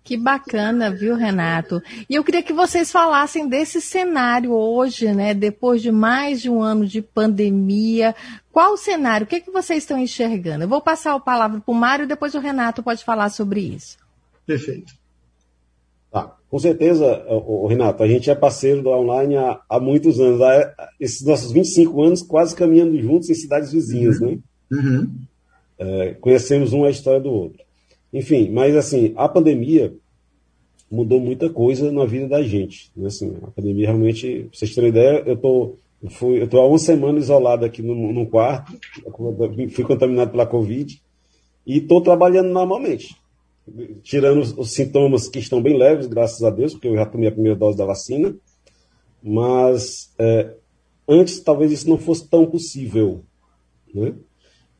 [0.04, 1.82] Que bacana, viu, Renato?
[2.10, 5.32] E eu queria que vocês falassem desse cenário hoje, né?
[5.32, 8.14] Depois de mais de um ano de pandemia.
[8.52, 9.24] Qual o cenário?
[9.24, 10.64] O que, é que vocês estão enxergando?
[10.64, 13.96] Eu vou passar a palavra para o Mário, depois o Renato pode falar sobre isso.
[14.44, 14.92] Perfeito.
[16.12, 16.36] Tá.
[16.50, 20.42] Com certeza, o, Renato, a gente é parceiro da online há, há muitos anos.
[20.42, 24.32] Há, esses nossos 25 anos quase caminhando juntos em cidades vizinhas, uhum.
[24.32, 24.38] né?
[24.70, 25.10] Uhum.
[25.78, 27.63] É, conhecemos um a história do outro.
[28.14, 29.92] Enfim, mas assim, a pandemia
[30.88, 32.92] mudou muita coisa na vida da gente.
[32.96, 33.08] Né?
[33.08, 35.76] Assim, a pandemia realmente, pra vocês terem ideia, eu tô,
[36.10, 38.72] fui, eu tô há uma semana isolado aqui no, no quarto,
[39.72, 41.02] fui contaminado pela Covid
[41.66, 43.16] e estou trabalhando normalmente.
[44.04, 47.28] Tirando os, os, sintomas que estão bem leves, graças a Deus, porque eu já tomei
[47.28, 48.32] a primeira dose da vacina.
[49.20, 50.54] Mas é,
[51.08, 53.24] antes talvez isso não fosse tão possível.
[53.92, 54.14] Né?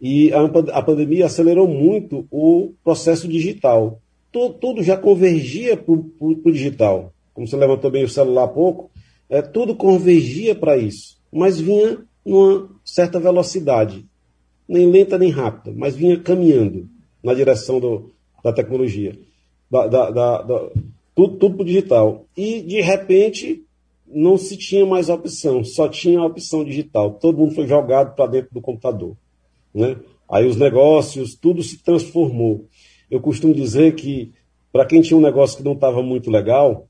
[0.07, 0.43] E a,
[0.79, 4.03] a pandemia acelerou muito o processo digital.
[4.31, 7.15] Tudo, tudo já convergia para o digital.
[7.33, 8.91] Como você levantou bem o celular há pouco,
[9.31, 11.17] é, tudo convergia para isso.
[11.33, 14.05] Mas vinha numa certa velocidade.
[14.69, 16.87] Nem lenta nem rápida, mas vinha caminhando
[17.23, 18.13] na direção do,
[18.43, 19.19] da tecnologia.
[19.71, 20.71] Da, da, da, da
[21.15, 22.27] tudo, tudo para digital.
[22.37, 23.65] E, de repente,
[24.07, 27.15] não se tinha mais opção, só tinha a opção digital.
[27.15, 29.17] Todo mundo foi jogado para dentro do computador.
[29.75, 29.97] Né?
[30.31, 32.67] Aí os negócios, tudo se transformou.
[33.11, 34.33] Eu costumo dizer que,
[34.73, 36.89] para quem tinha um negócio que não estava muito legal,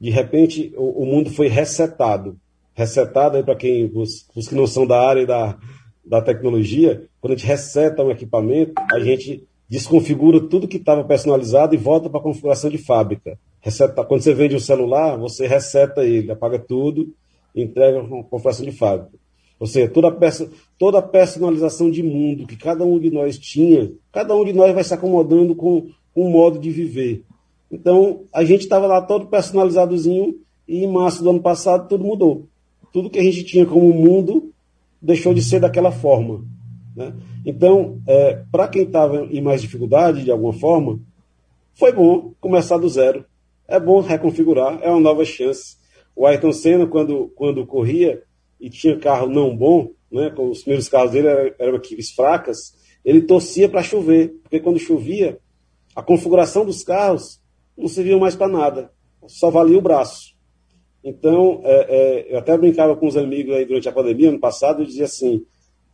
[0.00, 2.36] de repente o, o, mundo foi resetado.
[2.74, 5.58] Resetado aí para quem, os, os, que não são da área da,
[6.04, 11.74] da tecnologia, quando a gente reseta um equipamento, a gente desconfigura tudo que estava personalizado
[11.74, 13.38] e volta para a configuração de fábrica.
[14.08, 17.14] Quando você vende um celular, você reseta ele, apaga tudo
[17.54, 19.18] entrega com configuração de fábrica.
[19.60, 23.92] Ou seja, toda peça, toda a personalização de mundo que cada um de nós tinha,
[24.10, 27.22] cada um de nós vai se acomodando com um modo de viver.
[27.70, 30.34] Então, a gente estava lá todo personalizadozinho
[30.66, 32.46] e em março do ano passado tudo mudou.
[32.90, 34.50] Tudo que a gente tinha como mundo
[35.00, 36.42] deixou de ser daquela forma.
[36.96, 37.14] Né?
[37.44, 40.98] Então, é, para quem estava em mais dificuldade, de alguma forma,
[41.74, 43.26] foi bom começar do zero.
[43.68, 45.76] É bom reconfigurar, é uma nova chance.
[46.16, 48.22] O Ayrton Senna, quando, quando corria
[48.60, 52.74] e tinha carro não bom, né, com os primeiros carros dele eram, eram equipes fracas,
[53.04, 55.38] ele torcia para chover, porque quando chovia,
[55.94, 57.40] a configuração dos carros
[57.76, 58.92] não servia mais para nada,
[59.26, 60.34] só valia o braço.
[61.02, 64.82] Então, é, é, eu até brincava com os amigos aí durante a pandemia, ano passado,
[64.82, 65.42] e dizia assim: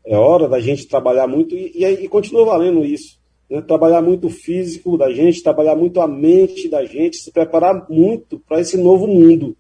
[0.05, 3.21] é hora da gente trabalhar muito, e, e, e continua valendo isso.
[3.49, 3.61] Né?
[3.63, 8.41] Trabalhar muito o físico da gente, trabalhar muito a mente da gente, se preparar muito
[8.41, 9.57] para esse novo mundo.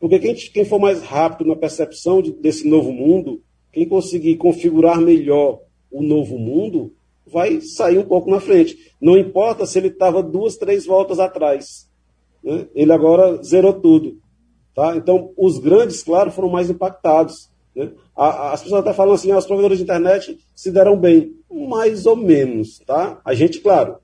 [0.00, 4.98] Porque quem, quem, for mais rápido na percepção de, desse novo mundo, quem conseguir configurar
[4.98, 5.60] melhor
[5.90, 6.94] o novo mundo,
[7.26, 8.94] vai sair um pouco na frente.
[9.00, 11.88] Não importa se ele estava duas, três voltas atrás.
[12.42, 12.66] Né?
[12.74, 14.18] Ele agora zerou tudo.
[14.74, 14.96] Tá?
[14.96, 17.50] Então, os grandes, claro, foram mais impactados.
[17.76, 17.92] Né?
[18.16, 21.34] as pessoas até falam assim, ah, os provedores de internet se deram bem.
[21.50, 22.78] Mais ou menos.
[22.80, 23.20] Tá?
[23.24, 23.96] A gente, claro,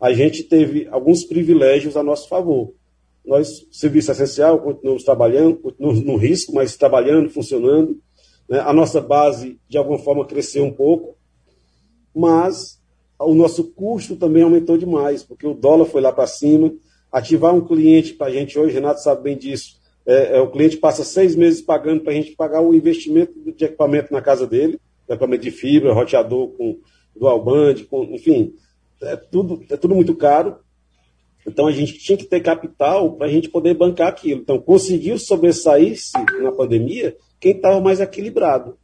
[0.00, 2.72] a gente teve alguns privilégios a nosso favor.
[3.24, 8.00] Nós, serviço essencial, continuamos trabalhando, continuamos no risco, mas trabalhando, funcionando.
[8.48, 8.58] Né?
[8.60, 11.16] A nossa base, de alguma forma, cresceu um pouco,
[12.14, 12.80] mas
[13.18, 16.72] o nosso custo também aumentou demais, porque o dólar foi lá para cima.
[17.10, 20.76] Ativar um cliente para a gente hoje, Renato sabe bem disso, é, é, o cliente
[20.76, 24.80] passa seis meses pagando para a gente pagar o investimento de equipamento na casa dele,
[25.08, 26.78] equipamento de fibra, roteador com
[27.14, 28.54] dual band, com, enfim,
[29.00, 30.56] é tudo, é tudo muito caro.
[31.46, 34.40] Então a gente tinha que ter capital para a gente poder bancar aquilo.
[34.40, 38.76] Então conseguiu sobressair-se na pandemia quem estava mais equilibrado.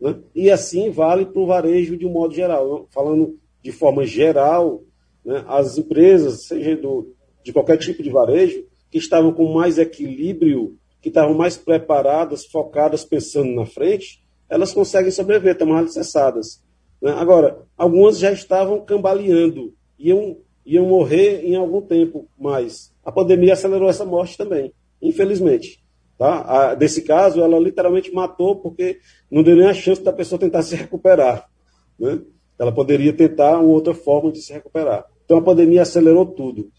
[0.00, 0.16] Né?
[0.34, 2.86] E assim vale para o varejo de um modo geral.
[2.90, 4.82] Falando de forma geral,
[5.24, 10.76] né, as empresas, seja do, de qualquer tipo de varejo, que estavam com mais equilíbrio,
[11.00, 16.62] que estavam mais preparadas, focadas, pensando na frente, elas conseguem sobreviver, estão mais alicerçadas.
[17.00, 17.10] Né?
[17.12, 22.92] Agora, algumas já estavam cambaleando, iam, iam morrer em algum tempo mais.
[23.04, 25.82] A pandemia acelerou essa morte também, infelizmente.
[26.18, 26.42] Tá?
[26.42, 28.98] A, desse caso, ela literalmente matou porque
[29.30, 31.48] não deu nem a chance da pessoa tentar se recuperar.
[31.98, 32.20] Né?
[32.58, 35.04] Ela poderia tentar uma outra forma de se recuperar.
[35.24, 36.70] Então a pandemia acelerou tudo.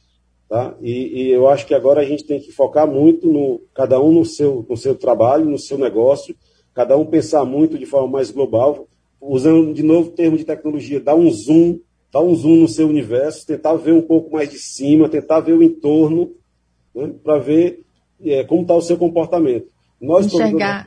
[0.47, 0.75] Tá?
[0.81, 4.11] E, e, eu acho que agora a gente tem que focar muito no cada um
[4.11, 6.35] no seu, no seu trabalho, no seu negócio,
[6.73, 8.87] cada um pensar muito de forma mais global,
[9.19, 11.79] usando de novo o termo de tecnologia, dar um zoom,
[12.11, 15.53] dar um zoom no seu universo, tentar ver um pouco mais de cima, tentar ver
[15.53, 16.33] o entorno,
[16.93, 17.83] né, para ver
[18.23, 19.67] é, como está o seu comportamento.
[19.99, 20.85] Nós enxergar,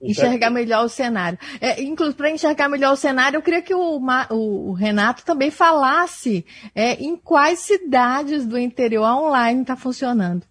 [0.00, 1.38] enxergar melhor o cenário.
[1.60, 6.44] É, inclusive, para enxergar melhor o cenário, eu queria que o, o Renato também falasse
[6.74, 10.42] é, em quais cidades do interior a online está funcionando.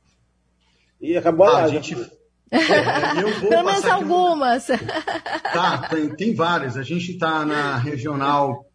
[1.00, 1.96] E acabou ah, a gente.
[2.50, 4.68] É, vou Pelo menos algumas.
[5.52, 6.78] Tá, tem, tem várias.
[6.78, 8.66] A gente está na regional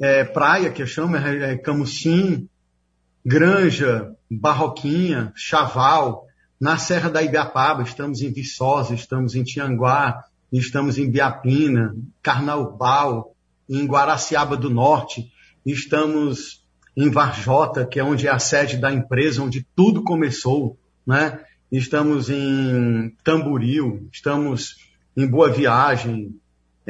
[0.00, 2.48] é, Praia, que chama, é, é, Camucim,
[3.24, 6.26] Granja, Barroquinha, Chaval,
[6.60, 13.34] na Serra da Ibiapaba, estamos em Viçosa, estamos em Tianguá, estamos em Biapina, Carnaubal,
[13.68, 15.30] em Guaraciaba do Norte,
[15.64, 16.64] estamos
[16.96, 21.38] em Varjota, que é onde é a sede da empresa, onde tudo começou, né?
[21.70, 24.76] Estamos em Tamboril, estamos
[25.16, 26.34] em Boa Viagem,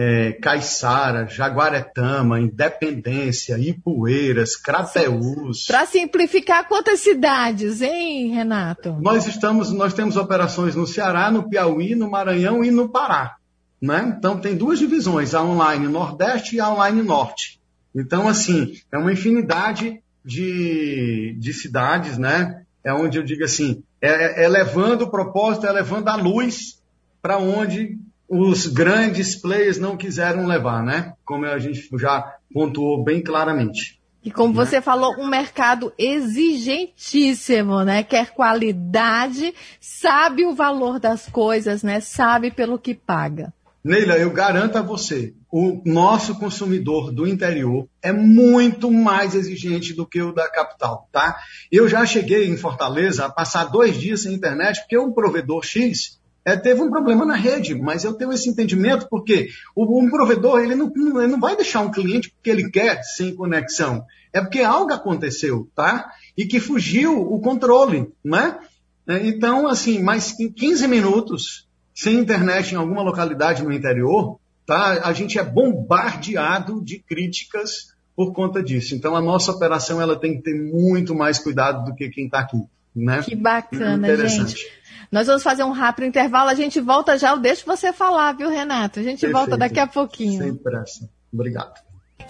[0.01, 5.67] é, Caiçara, Jaguaretama, Independência, Ipueiras, Crateús.
[5.67, 8.97] Para simplificar, quantas cidades, hein, Renato?
[9.01, 13.35] Nós estamos, nós temos operações no Ceará, no Piauí, no Maranhão e no Pará.
[13.83, 14.15] Né?
[14.17, 17.61] Então tem duas divisões, a online Nordeste e a online Norte.
[17.93, 22.63] Então, assim, é uma infinidade de, de cidades, né?
[22.85, 26.81] É onde eu digo assim, é, é levando o propósito, é levando a luz
[27.21, 31.15] para onde os grandes players não quiseram levar, né?
[31.25, 33.99] Como a gente já pontuou bem claramente.
[34.23, 34.65] E como né?
[34.65, 38.03] você falou, um mercado exigentíssimo, né?
[38.03, 42.01] Quer qualidade, sabe o valor das coisas, né?
[42.01, 43.53] Sabe pelo que paga.
[43.83, 50.05] Neila, eu garanto a você, o nosso consumidor do interior é muito mais exigente do
[50.05, 51.39] que o da capital, tá?
[51.71, 56.19] Eu já cheguei em Fortaleza a passar dois dias sem internet porque um provedor X
[56.49, 60.61] é, teve um problema na rede, mas eu tenho esse entendimento porque o, um provedor
[60.61, 64.03] ele não, ele não vai deixar um cliente porque ele quer sem conexão.
[64.33, 66.11] É porque algo aconteceu, tá?
[66.35, 68.59] E que fugiu o controle, né?
[69.07, 75.07] É, então, assim, mais em 15 minutos sem internet em alguma localidade no interior, tá?
[75.07, 78.95] A gente é bombardeado de críticas por conta disso.
[78.95, 82.39] Então, a nossa operação ela tem que ter muito mais cuidado do que quem está
[82.39, 82.59] aqui.
[82.97, 83.23] Né?
[83.23, 84.67] Que bacana, gente.
[85.11, 88.51] Nós vamos fazer um rápido intervalo, a gente volta já, eu deixo você falar, viu,
[88.51, 89.01] Renato?
[89.01, 89.33] A gente Perfeito.
[89.33, 90.43] volta daqui a pouquinho.
[90.43, 91.09] Sem pressa.
[91.33, 91.88] Obrigado.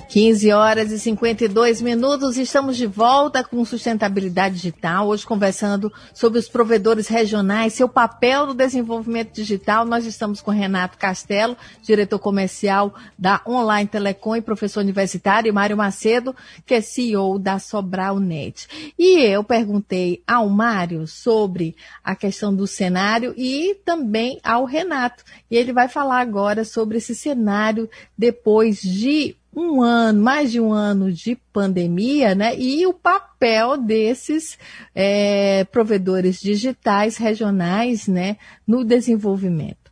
[0.09, 6.49] 15 horas e 52 minutos, estamos de volta com sustentabilidade digital, hoje conversando sobre os
[6.49, 9.85] provedores regionais, seu papel no desenvolvimento digital.
[9.85, 15.77] Nós estamos com Renato Castelo, diretor comercial da Online Telecom e professor universitário, e Mário
[15.77, 16.35] Macedo,
[16.65, 18.95] que é CEO da Sobralnet.
[18.99, 25.23] E eu perguntei ao Mário sobre a questão do cenário e também ao Renato.
[25.51, 30.73] E ele vai falar agora sobre esse cenário depois de um ano, mais de um
[30.73, 32.59] ano de pandemia, né?
[32.59, 34.59] E o papel desses
[34.95, 38.37] é, provedores digitais regionais, né,
[38.67, 39.89] no desenvolvimento.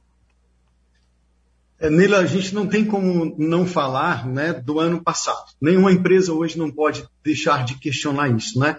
[1.79, 5.53] É, Nila, a gente não tem como não falar, né, do ano passado.
[5.61, 8.79] Nenhuma empresa hoje não pode deixar de questionar isso, né?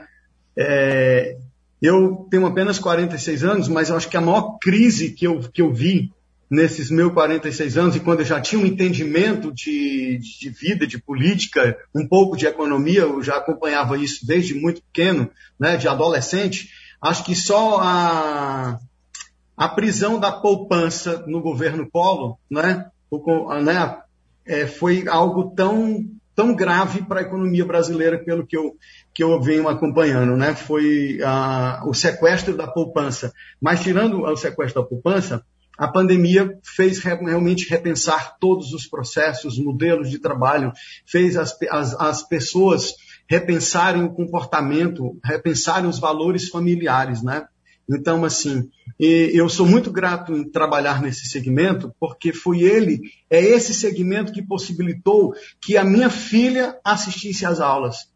[0.58, 1.38] É,
[1.82, 5.72] eu tenho apenas 46 anos, mas acho que a maior crise que eu, que eu
[5.72, 6.12] vi
[6.50, 10.98] nesses meus 46 anos e quando eu já tinha um entendimento de, de vida, de
[10.98, 15.30] política, um pouco de economia, eu já acompanhava isso desde muito pequeno,
[15.60, 16.70] né, de adolescente,
[17.02, 18.80] acho que só a,
[19.56, 22.86] a prisão da poupança no governo Polo, né,
[23.64, 23.98] né
[24.46, 28.78] é, foi algo tão, tão grave para a economia brasileira pelo que eu,
[29.14, 31.20] que eu venho acompanhando, né, foi
[31.86, 33.34] o sequestro da poupança.
[33.60, 35.44] Mas tirando o sequestro da poupança,
[35.78, 40.72] a pandemia fez realmente repensar todos os processos, modelos de trabalho,
[41.06, 42.96] fez as, as, as pessoas
[43.30, 47.46] repensarem o comportamento, repensarem os valores familiares, né?
[47.90, 48.70] Então, assim,
[49.00, 53.00] eu sou muito grato em trabalhar nesse segmento, porque foi ele,
[53.30, 58.10] é esse segmento que possibilitou que a minha filha assistisse às aulas.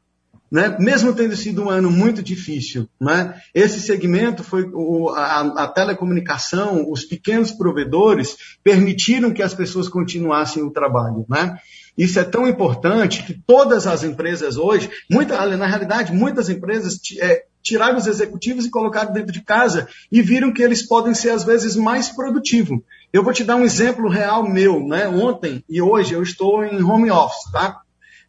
[0.51, 0.75] Né?
[0.79, 3.39] Mesmo tendo sido um ano muito difícil, né?
[3.55, 10.61] esse segmento foi o, a, a, telecomunicação, os pequenos provedores permitiram que as pessoas continuassem
[10.61, 11.25] o trabalho.
[11.29, 11.57] Né?
[11.97, 17.45] Isso é tão importante que todas as empresas hoje, muita, na realidade, muitas empresas é,
[17.63, 21.45] tiraram os executivos e colocaram dentro de casa e viram que eles podem ser às
[21.45, 22.79] vezes mais produtivos.
[23.13, 25.07] Eu vou te dar um exemplo real meu, né?
[25.07, 27.81] Ontem e hoje eu estou em home office, tá?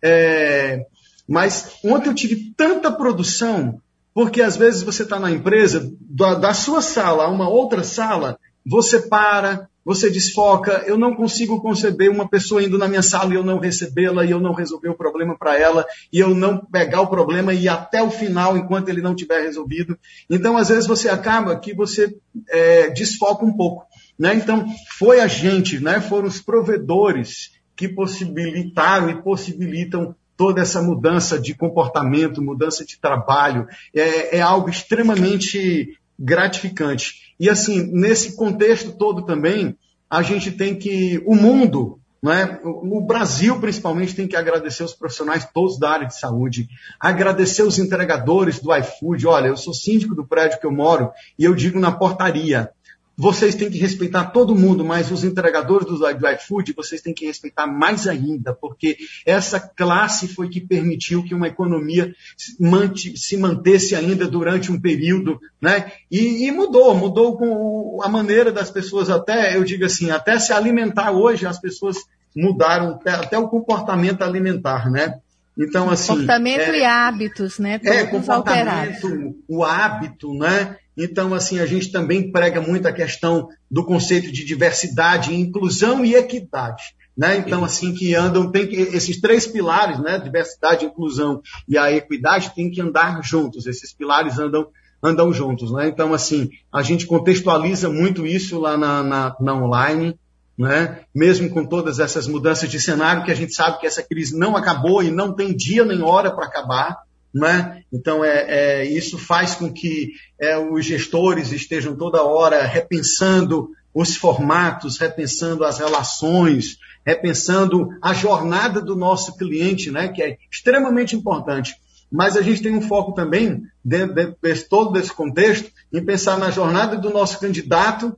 [0.03, 0.85] É,
[1.29, 3.81] mas ontem eu tive tanta produção,
[4.14, 8.39] porque às vezes você está na empresa, da, da sua sala a uma outra sala,
[8.64, 10.85] você para, você desfoca.
[10.87, 14.31] Eu não consigo conceber uma pessoa indo na minha sala e eu não recebê-la, e
[14.31, 17.68] eu não resolver o problema para ela, e eu não pegar o problema e ir
[17.68, 19.99] até o final enquanto ele não tiver resolvido.
[20.31, 22.14] Então, às vezes, você acaba que você
[22.49, 23.85] é, desfoca um pouco.
[24.18, 24.35] Né?
[24.35, 24.66] Então,
[24.99, 26.01] foi a gente, né?
[26.01, 33.68] foram os provedores que possibilitaram e possibilitam toda essa mudança de comportamento, mudança de trabalho,
[33.95, 37.32] é, é algo extremamente gratificante.
[37.38, 39.76] E assim, nesse contexto todo também,
[40.11, 45.49] a gente tem que, o mundo, né, o Brasil principalmente tem que agradecer os profissionais
[45.55, 46.68] todos da área de saúde,
[46.99, 49.28] agradecer os entregadores do iFood.
[49.28, 52.68] Olha, eu sou síndico do prédio que eu moro e eu digo na portaria,
[53.17, 57.67] vocês têm que respeitar todo mundo, mas os entregadores do iFood, vocês têm que respeitar
[57.67, 58.97] mais ainda, porque
[59.27, 65.93] essa classe foi que permitiu que uma economia se mantesse ainda durante um período, né?
[66.11, 70.53] E, e mudou, mudou com a maneira das pessoas até, eu digo assim, até se
[70.53, 71.99] alimentar hoje, as pessoas
[72.35, 75.19] mudaram até o comportamento alimentar, né?
[75.59, 76.13] Então, assim.
[76.13, 77.79] Comportamento é, e hábitos, né?
[77.79, 79.35] Todos é, comportamento, alterados.
[79.47, 80.77] o hábito, né?
[80.97, 86.14] Então, assim, a gente também prega muito a questão do conceito de diversidade, inclusão e
[86.14, 86.95] equidade.
[87.16, 87.36] Né?
[87.36, 90.18] Então, assim, que andam, tem que, esses três pilares, né?
[90.18, 93.66] Diversidade, inclusão e a equidade, tem que andar juntos.
[93.66, 94.68] Esses pilares andam,
[95.03, 95.88] andam juntos, né?
[95.88, 100.18] Então, assim, a gente contextualiza muito isso lá na, na, na online,
[100.57, 101.01] né?
[101.14, 104.57] Mesmo com todas essas mudanças de cenário, que a gente sabe que essa crise não
[104.57, 106.99] acabou e não tem dia nem hora para acabar,
[107.35, 107.83] né?
[107.93, 114.16] Então, é, é, isso faz com que é, os gestores estejam toda hora repensando os
[114.16, 120.09] formatos, repensando as relações, repensando a jornada do nosso cliente, né?
[120.09, 121.74] que é extremamente importante.
[122.11, 126.39] Mas a gente tem um foco também, dentro, dentro de todo desse contexto, em pensar
[126.39, 128.14] na jornada do nosso candidato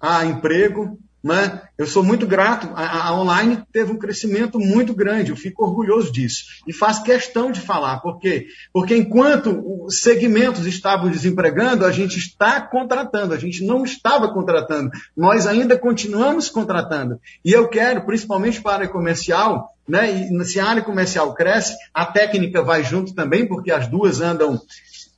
[0.00, 1.62] a emprego, né?
[1.76, 2.68] Eu sou muito grato.
[2.74, 6.44] A, a, online teve um crescimento muito grande, eu fico orgulhoso disso.
[6.66, 7.98] E faço questão de falar.
[8.00, 8.46] Por quê?
[8.72, 14.90] Porque enquanto os segmentos estavam desempregando, a gente está contratando, a gente não estava contratando.
[15.16, 17.20] Nós ainda continuamos contratando.
[17.44, 20.10] E eu quero, principalmente para a área comercial, né?
[20.10, 24.60] E se a área comercial cresce, a técnica vai junto também, porque as duas andam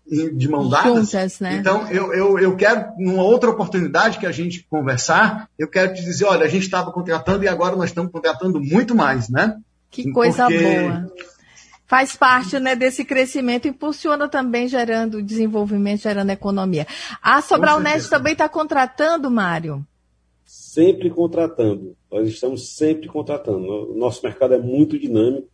[0.08, 1.10] de mão dadas.
[1.10, 1.56] Juntas, né?
[1.56, 6.02] Então, eu, eu, eu quero, numa outra oportunidade que a gente conversar, eu quero te
[6.02, 9.56] dizer, olha, a gente estava contratando e agora nós estamos contratando muito mais, né?
[9.90, 10.80] Que coisa porque...
[10.80, 11.12] boa.
[11.86, 16.86] Faz parte né, desse crescimento, impulsiona também gerando desenvolvimento, gerando economia.
[17.22, 19.82] A Sobral Net também está contratando, Mário?
[20.44, 21.96] Sempre contratando.
[22.12, 23.92] Nós estamos sempre contratando.
[23.92, 25.48] O nosso mercado é muito dinâmico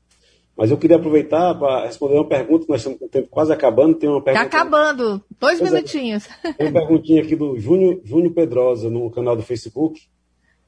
[0.56, 3.94] mas eu queria aproveitar para responder uma pergunta, nós estamos com o tempo quase acabando.
[3.96, 4.46] Tem uma tá pergunta.
[4.46, 5.74] Está acabando, dois pois é.
[5.74, 6.28] minutinhos.
[6.44, 10.00] É, tem uma perguntinha aqui do Júnior, Júnior Pedrosa, no canal do Facebook,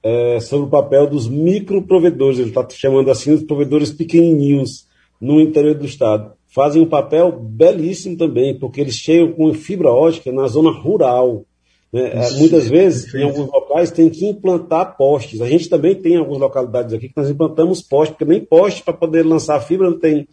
[0.03, 2.39] é, sobre o papel dos microprovedores.
[2.41, 4.89] Ele está chamando assim os provedores pequenininhos
[5.20, 6.32] no interior do estado.
[6.49, 11.45] Fazem um papel belíssimo também, porque eles chegam com fibra ótica na zona rural.
[11.93, 12.11] Né?
[12.12, 15.41] É, muitas vezes, em alguns locais, tem que implantar postes.
[15.41, 18.95] A gente também tem algumas localidades aqui que nós implantamos postes, porque nem poste para
[18.95, 20.28] poder lançar fibra não tem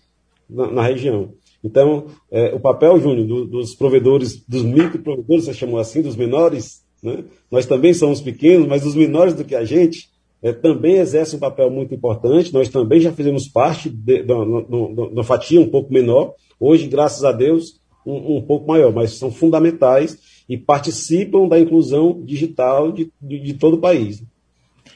[0.49, 1.33] na, na região.
[1.63, 6.83] Então, é, o papel, Júnior, do, dos provedores, dos microprovedores, você chamou assim, dos menores,
[7.01, 7.23] né?
[7.49, 10.09] nós também somos pequenos, mas os menores do que a gente
[10.41, 12.53] é, também exercem um papel muito importante.
[12.53, 16.33] Nós também já fizemos parte de uma fatia um pouco menor.
[16.59, 20.17] Hoje, graças a Deus, um, um pouco maior, mas são fundamentais
[20.47, 24.23] e participam da inclusão digital de, de, de todo o país.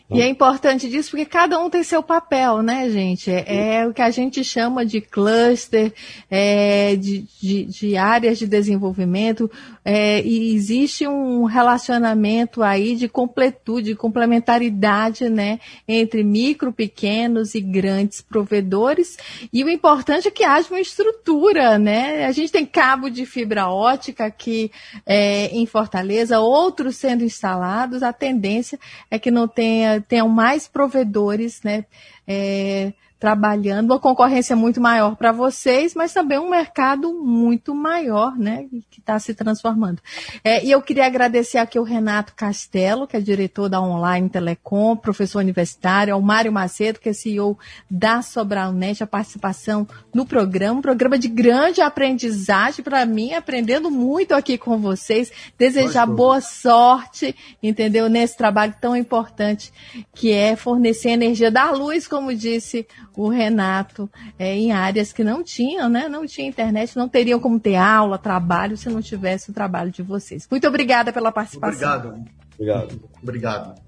[0.10, 3.30] E é importante disso porque cada um tem seu papel, né, gente?
[3.30, 5.94] É, é o que a gente chama de cluster,
[6.32, 9.52] é, de, de, de, áreas de desenvolvimento,
[9.84, 17.60] é, e existe um relacionamento aí de completude, de complementaridade, né, entre micro, pequenos e
[17.60, 19.18] grandes provedores.
[19.52, 22.26] E o importante é que haja uma estrutura, né?
[22.26, 24.72] A gente tem cabo de fibra ótica aqui
[25.06, 28.04] é, em Fortaleza, outros sendo instalados.
[28.04, 28.80] A tendência
[29.12, 31.86] é que não tenha tenham mais provedores, né?
[32.28, 38.68] É, trabalhando, uma concorrência muito maior para vocês, mas também um mercado muito maior, né,
[38.92, 40.00] que está se transformando.
[40.44, 44.96] É, e eu queria agradecer aqui o Renato Castelo, que é diretor da Online Telecom,
[44.96, 47.58] professor universitário, ao Mário Macedo, que é CEO
[47.90, 54.34] da Sobralnet, a participação no programa, um programa de grande aprendizagem para mim, aprendendo muito
[54.34, 59.74] aqui com vocês, desejar boa sorte, entendeu, nesse trabalho tão importante
[60.14, 62.88] que é fornecer energia da luz, como disse
[63.18, 66.08] o Renato é, em áreas que não tinham, né?
[66.08, 70.04] Não tinha internet, não teriam como ter aula, trabalho, se não tivesse o trabalho de
[70.04, 70.48] vocês.
[70.50, 71.96] Muito obrigada pela participação.
[71.96, 72.26] Obrigado.
[72.58, 73.02] Obrigado.
[73.22, 73.88] Obrigado.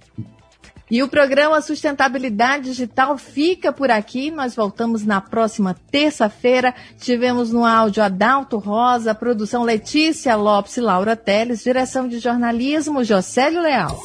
[0.92, 4.32] E o programa Sustentabilidade Digital fica por aqui.
[4.32, 6.74] Nós voltamos na próxima terça-feira.
[6.98, 13.62] Tivemos no áudio Adalto Rosa, produção Letícia Lopes e Laura Teles, direção de jornalismo Josélio
[13.62, 14.02] Leal.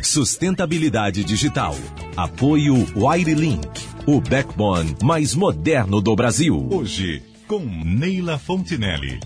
[0.00, 1.74] Sustentabilidade Digital.
[2.16, 3.68] Apoio Wirelink,
[4.06, 6.68] o backbone mais moderno do Brasil.
[6.70, 9.20] Hoje, com Neila Fontinelli.